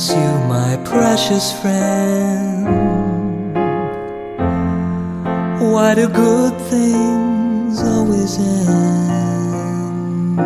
[0.00, 2.64] miss you, my precious friend.
[5.72, 10.40] Why do good things always end?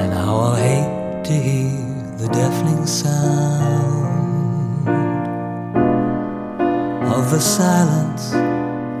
[0.00, 1.70] And how I'll hate to hear
[2.22, 4.88] the deafening sound
[7.16, 8.24] of the silence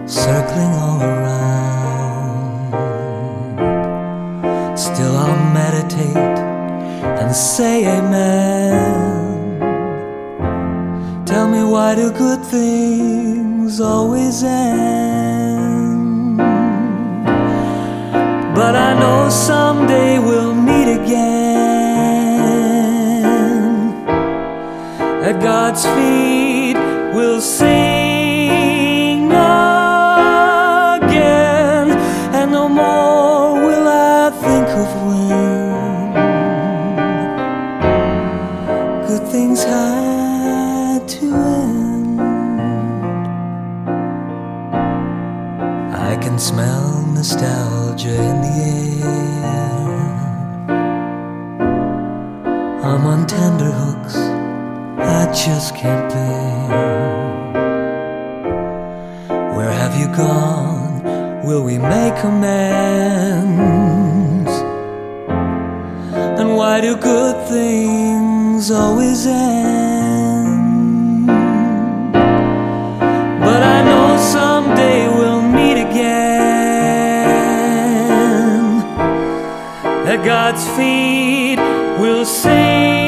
[0.06, 2.72] circling all around.
[4.78, 6.31] Still, I'll meditate
[7.32, 9.58] and say amen.
[11.24, 16.36] Tell me why do good things always end?
[18.54, 21.22] But I know someday we'll meet again.
[25.28, 26.76] At God's feet,
[27.14, 27.91] we'll sing.
[82.02, 83.01] will sing.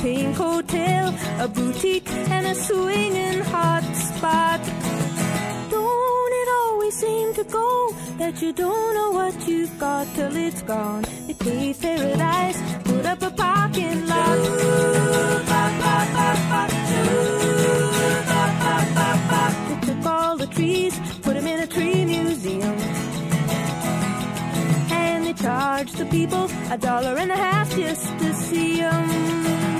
[0.00, 4.60] Pink hotel, a boutique, and a swinging hot spot.
[5.70, 10.62] Don't it always seem to go that you don't know what you've got till it's
[10.62, 11.04] gone?
[11.26, 14.38] They paved paradise, put up a parking lot.
[19.68, 22.78] They took all the trees, put them in a tree museum.
[24.90, 29.79] And they charged the people a dollar and a half just to see them.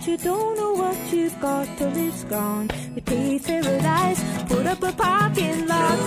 [0.00, 2.70] You don't know what you've got till it's gone.
[2.94, 5.98] We paved paradise, put up a parking lot.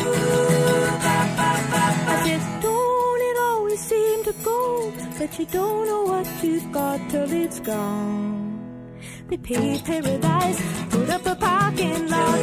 [2.11, 6.99] I said, don't it always seem to go that you don't know what you've got
[7.11, 8.59] till it's gone.
[9.29, 12.39] We paved paradise, put up a parking lot.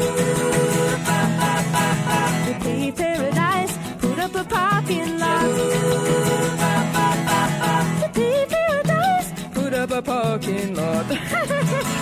[2.47, 7.02] We paved paradise, put up a parking lot.
[10.05, 11.99] Parking lot.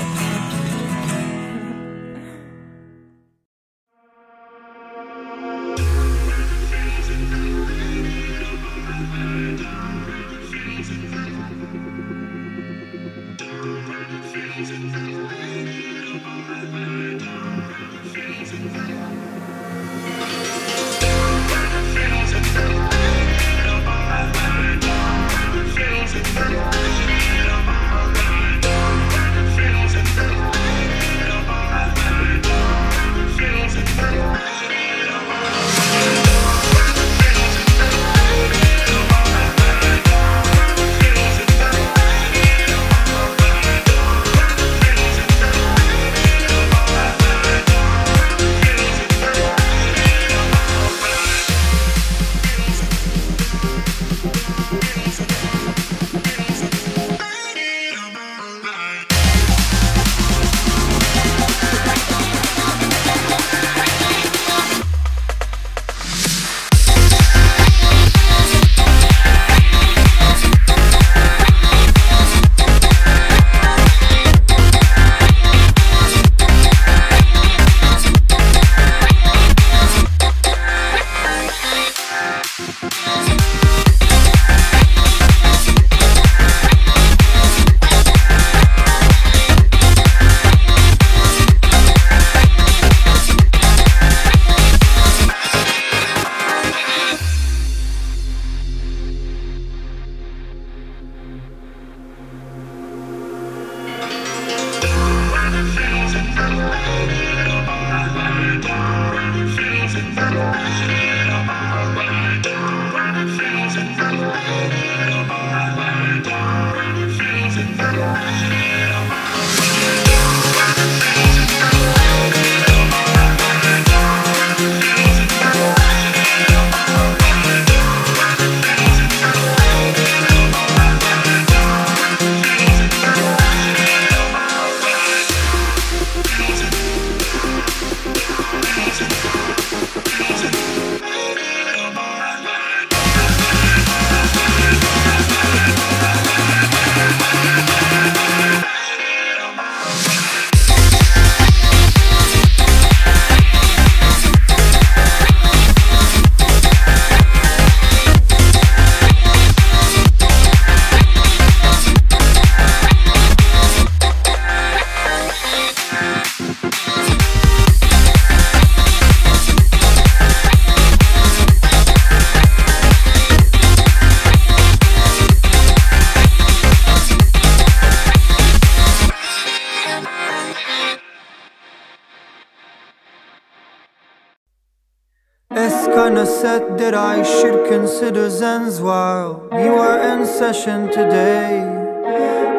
[186.12, 191.62] It's kinda that I should consider Zen's while we were in session today.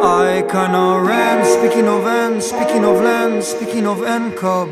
[0.01, 4.69] I kinda ran, speaking of N, speaking of land, speaking of NCOB.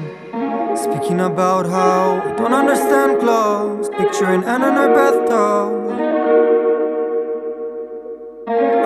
[0.77, 5.71] Speaking about how we don't understand clubs, picturing N in her bathtub.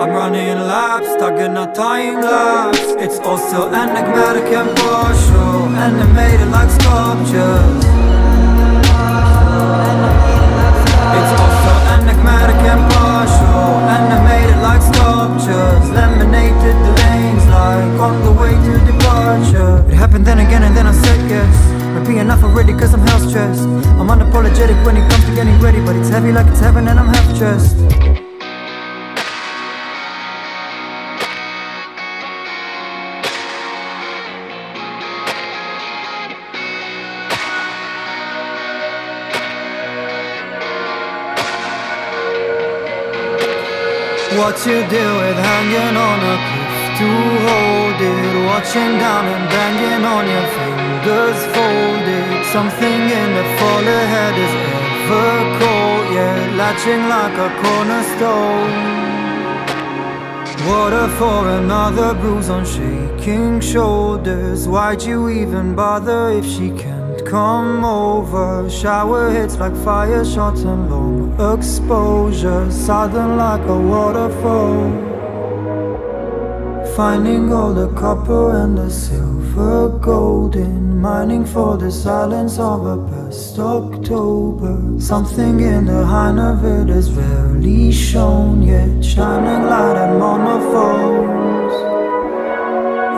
[0.00, 2.86] I'm running laps, stuck in a time lapse.
[3.04, 5.54] It's also enigmatic and partial,
[5.86, 7.83] animated like sculptures.
[15.52, 19.84] Laminated the lanes like on the way to departure.
[19.90, 21.84] It happened then again and then I said yes.
[21.94, 25.60] Might be enough already cause I'm hell stressed I'm unapologetic when it comes to getting
[25.60, 28.23] ready But it's heavy like it's heaven and I'm half dressed
[44.44, 47.08] what you do with hanging on a cliff to
[47.46, 48.34] hold it.
[48.50, 52.44] Watching down and banging on your fingers folded.
[52.56, 58.72] Something in the fall ahead is ever cold Yeah, latching like a cornerstone.
[60.68, 64.68] Water for another bruise on shaking shoulders.
[64.68, 66.93] Why'd you even bother if she can
[67.34, 68.70] come over.
[68.70, 71.14] Shower hits like fire, short and long.
[71.52, 74.82] Exposure, sudden like a waterfall.
[76.94, 83.58] Finding all the copper and the silver golden Mining for the silence of a past
[83.58, 84.76] October.
[85.00, 91.74] Something in the hind of it is rarely shown Yet shining light and monophones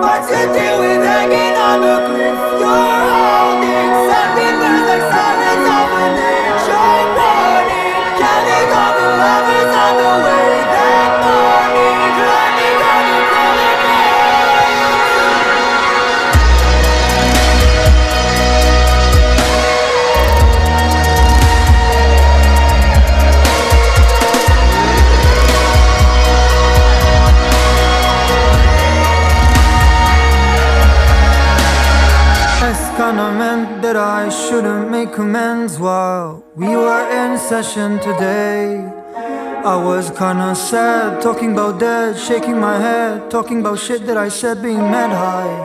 [0.03, 2.46] What's to do with hanging on the cliff?
[8.19, 8.73] Can it
[9.75, 10.36] on the way?
[33.97, 38.85] that I shouldn't make amends while we were in session today.
[39.73, 44.29] I was kinda sad, talking about dead, shaking my head, talking about shit that I
[44.29, 45.57] said being mad high.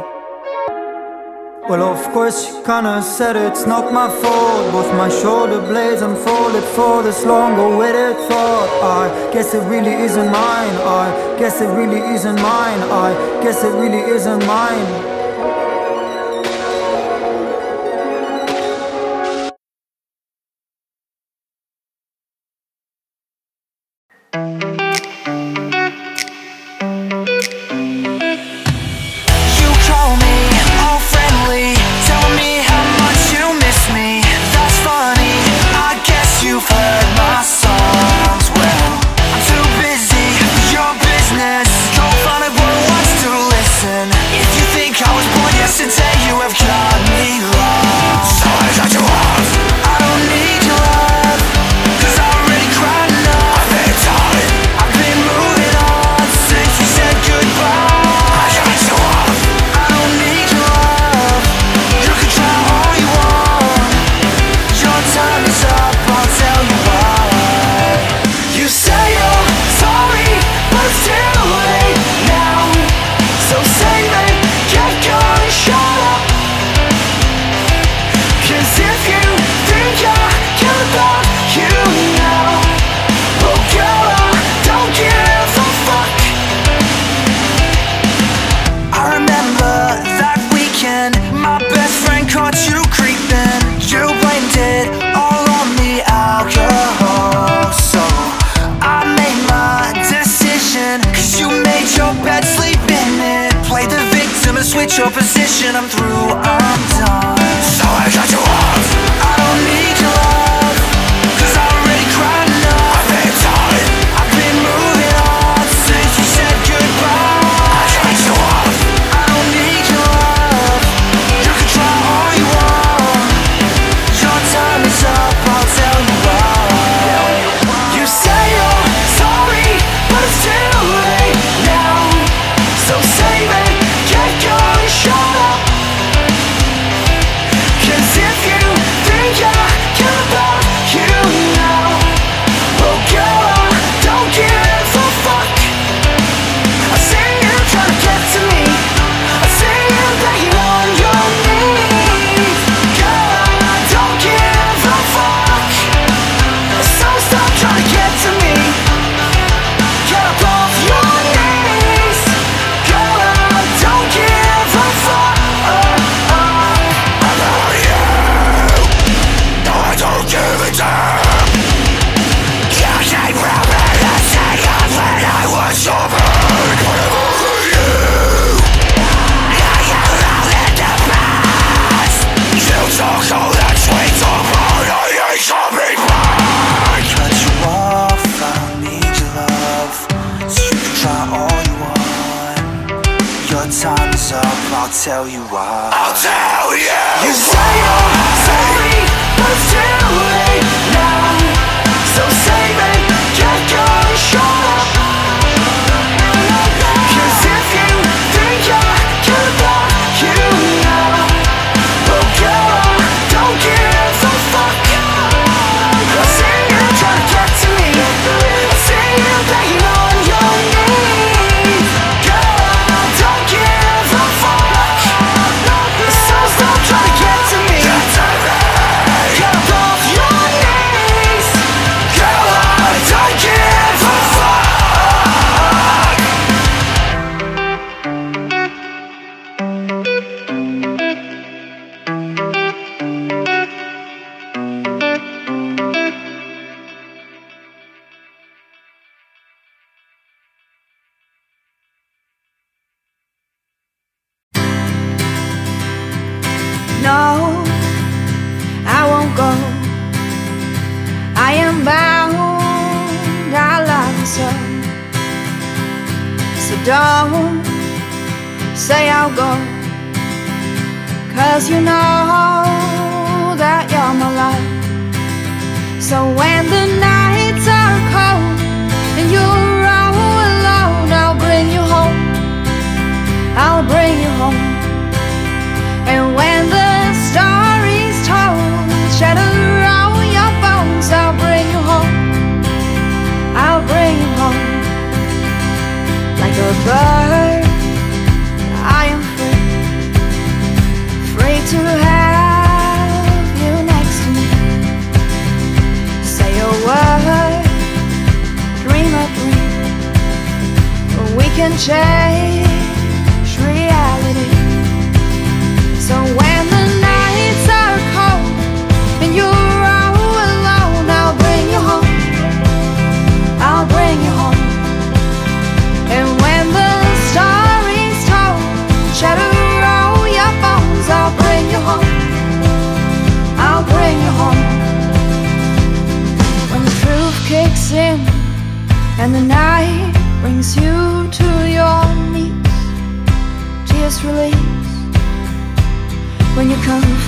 [1.70, 4.64] Well, of course, kinda said it's not my fault.
[4.76, 8.70] Both my shoulder blades unfolded for this long awaited thought.
[9.00, 10.76] I guess it really isn't mine.
[11.04, 11.06] I
[11.40, 12.82] guess it really isn't mine.
[13.08, 13.10] I
[13.44, 15.21] guess it really isn't mine.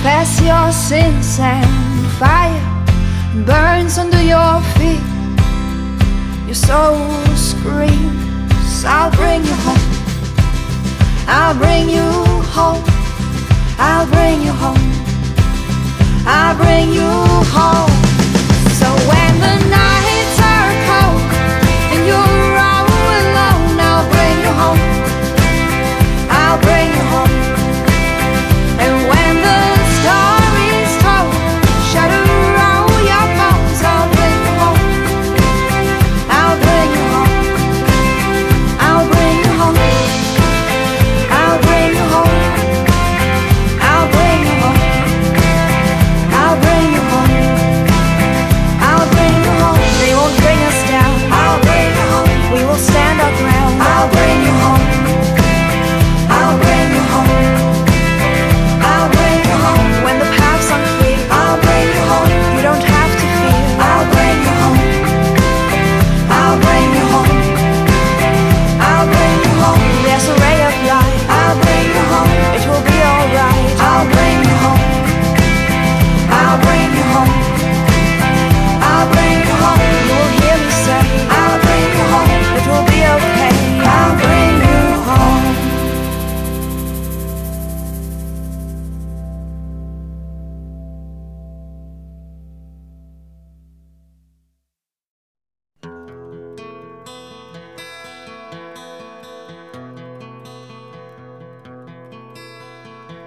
[0.04, 2.60] Confess your sins and fire
[3.46, 5.00] burns under your feet.
[6.44, 9.88] Your soul screams, I'll bring you home.
[11.26, 12.10] I'll bring you
[12.52, 12.84] home.
[13.78, 14.92] I'll bring you home.
[16.26, 17.10] I'll bring you
[17.56, 17.88] home.
[18.76, 19.93] So when the night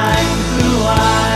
[0.00, 1.29] Behind blue eyes.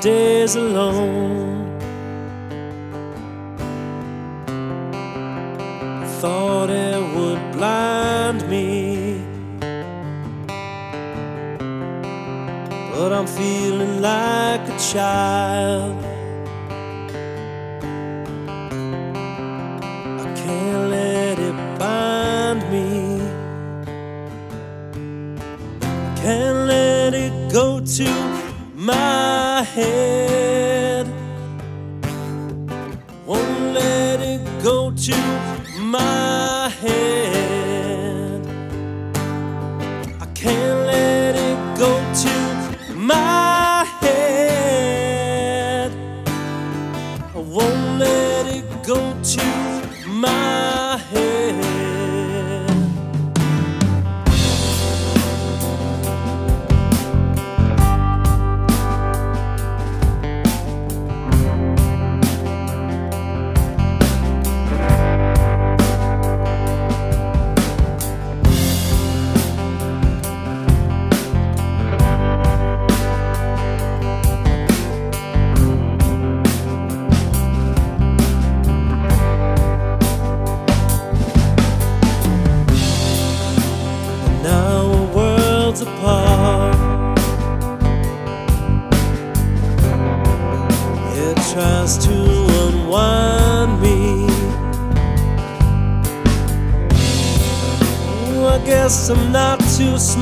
[0.00, 1.39] Days alone.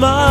[0.01, 0.28] Too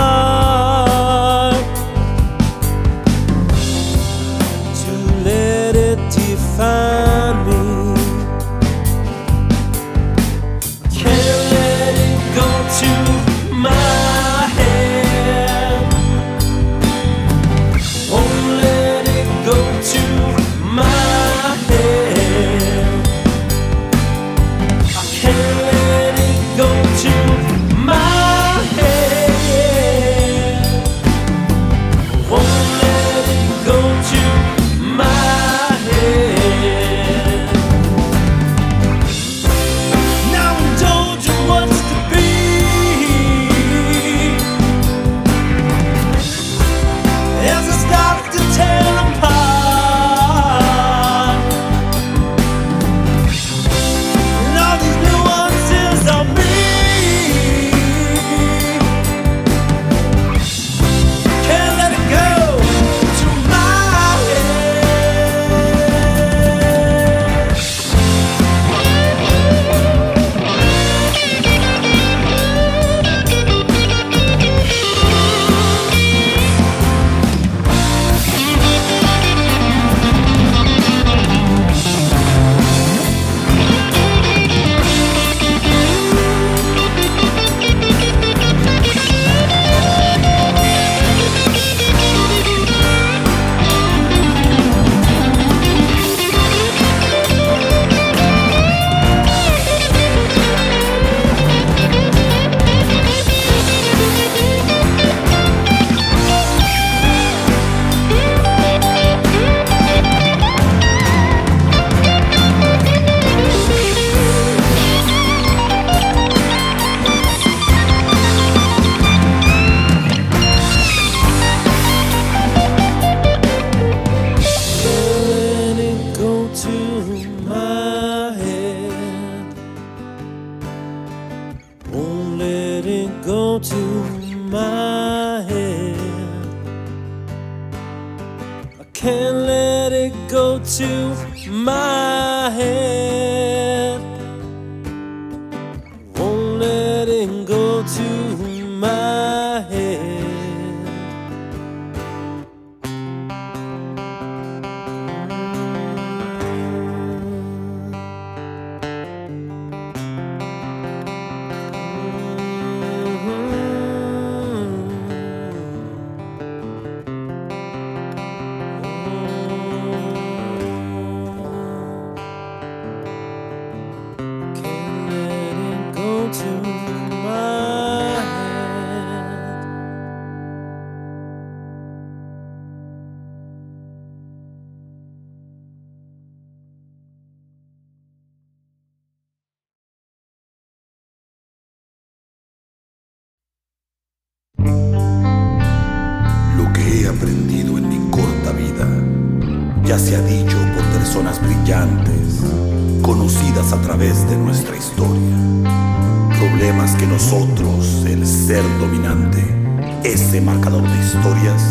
[210.41, 211.61] marcador de historias,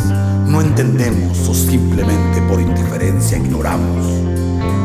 [0.47, 4.07] no entendemos o simplemente por indiferencia ignoramos,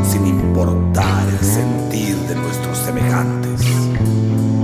[0.10, 3.62] sin importar el sentir de nuestros semejantes.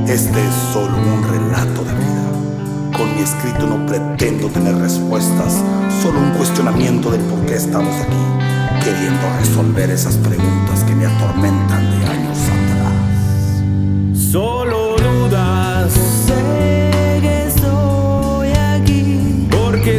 [0.08, 2.98] Este es solo un relato de vida.
[2.98, 5.64] Con mi escrito no pretendo tener respuestas,
[6.02, 11.92] solo un cuestionamiento del por qué estamos aquí, queriendo resolver esas preguntas que me atormentan
[11.92, 14.32] de años atrás.
[14.32, 15.94] Solo dudas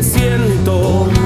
[0.02, 1.17] siento.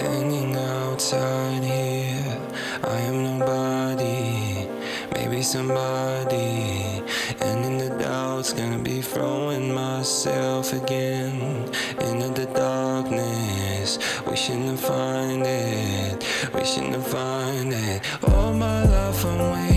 [0.00, 2.38] hanging outside here.
[2.82, 4.68] I am nobody,
[5.14, 7.02] maybe somebody.
[7.40, 11.36] And in the doubt's gonna be throwing myself again
[12.06, 13.98] into the darkness.
[14.26, 16.24] Wishing to find it,
[16.54, 18.00] wishing to find it.
[18.28, 19.69] All my life I'm waiting.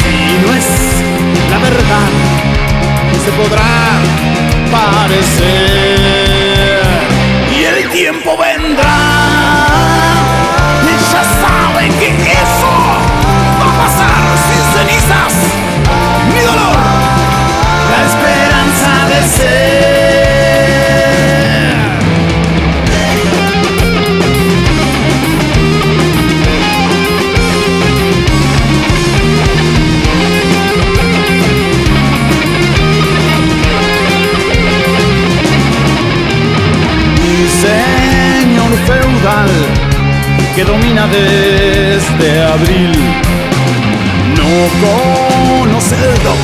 [0.00, 0.68] Si no es
[1.50, 2.08] la verdad,
[3.24, 3.72] se podrá
[4.70, 5.40] parecer.
[7.56, 9.19] Y el tiempo vendrá.
[40.60, 42.92] Que domina desde abril.
[44.36, 46.36] No conoce el doc,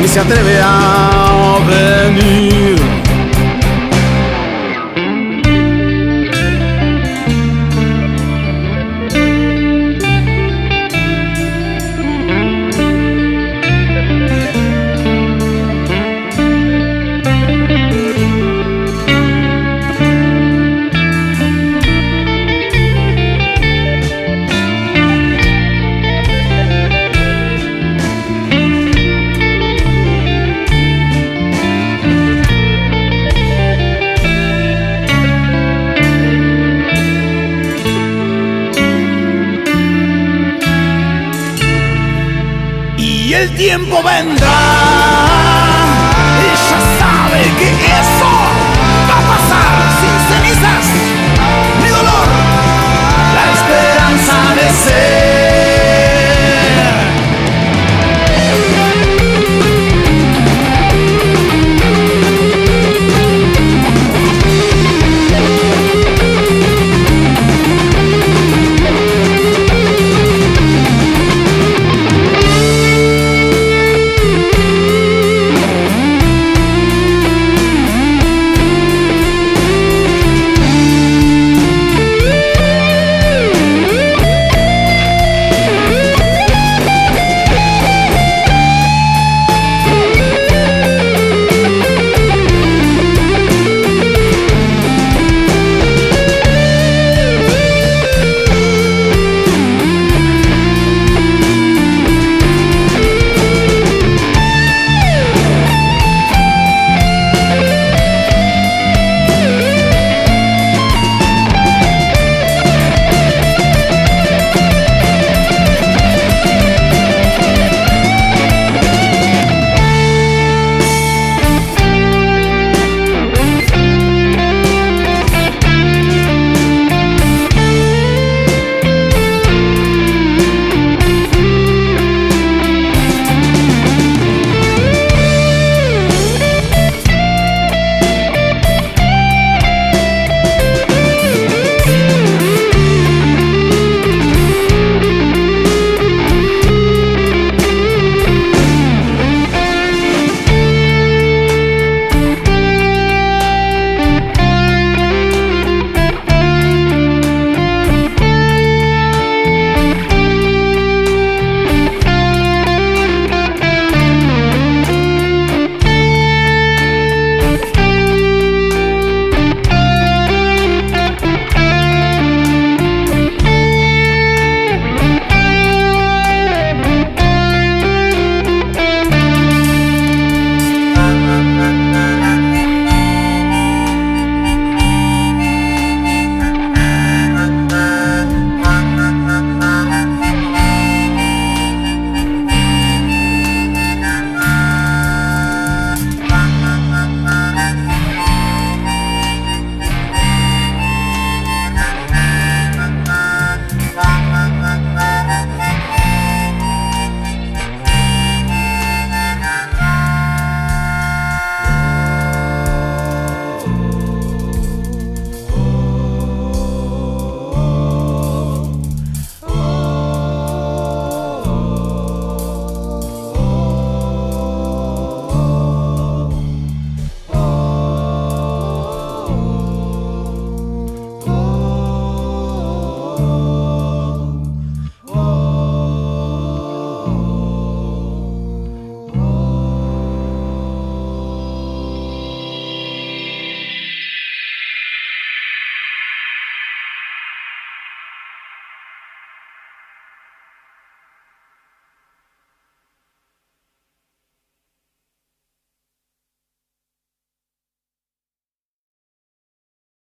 [0.00, 3.03] ni se atreve a venir.
[43.64, 44.63] Tiempo vendrá.